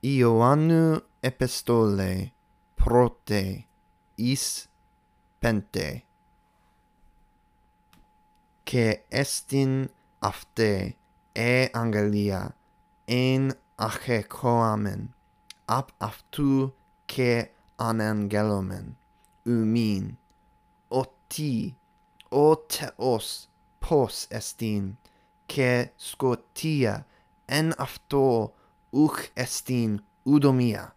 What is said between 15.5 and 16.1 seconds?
ab